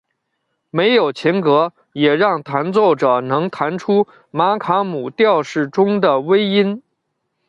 [0.71, 6.81] 没有琴格也让弹奏者能弹出玛卡姆调式中的微音。